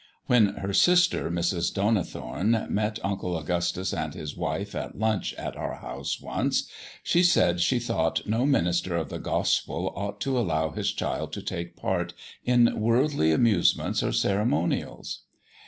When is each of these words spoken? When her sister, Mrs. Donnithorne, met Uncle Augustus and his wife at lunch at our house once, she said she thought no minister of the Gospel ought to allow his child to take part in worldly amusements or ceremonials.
When 0.25 0.55
her 0.55 0.73
sister, 0.73 1.29
Mrs. 1.29 1.71
Donnithorne, 1.75 2.65
met 2.71 2.97
Uncle 3.03 3.37
Augustus 3.37 3.93
and 3.93 4.15
his 4.15 4.35
wife 4.35 4.73
at 4.73 4.97
lunch 4.97 5.35
at 5.35 5.55
our 5.55 5.75
house 5.75 6.19
once, 6.19 6.67
she 7.03 7.21
said 7.21 7.59
she 7.59 7.77
thought 7.77 8.25
no 8.25 8.43
minister 8.47 8.95
of 8.97 9.09
the 9.09 9.19
Gospel 9.19 9.93
ought 9.95 10.19
to 10.21 10.39
allow 10.39 10.71
his 10.71 10.91
child 10.91 11.31
to 11.33 11.43
take 11.43 11.75
part 11.75 12.15
in 12.43 12.79
worldly 12.81 13.31
amusements 13.31 14.01
or 14.01 14.11
ceremonials. 14.11 15.21